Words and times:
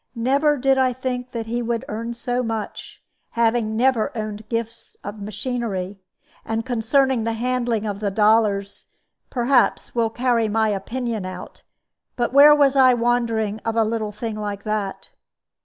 Never 0.15 0.57
did 0.57 0.79
I 0.79 0.93
think 0.93 1.29
that 1.29 1.45
he 1.45 1.61
would 1.61 1.85
earn 1.87 2.15
so 2.15 2.41
much, 2.41 3.03
having 3.33 3.77
never 3.77 4.11
owned 4.17 4.49
gifts 4.49 4.97
of 5.03 5.21
machinery; 5.21 5.99
and 6.43 6.65
concerning 6.65 7.21
the 7.23 7.33
handling 7.33 7.85
of 7.85 7.99
the 7.99 8.09
dollars, 8.09 8.87
perhaps, 9.29 9.93
will 9.93 10.09
carry 10.09 10.47
my 10.49 10.69
opinion 10.69 11.23
out. 11.23 11.61
But 12.15 12.33
where 12.33 12.55
was 12.55 12.75
I 12.75 12.95
wandering 12.95 13.59
of 13.63 13.75
a 13.75 13.83
little 13.83 14.11
thing 14.11 14.37
like 14.37 14.63
that? 14.63 15.09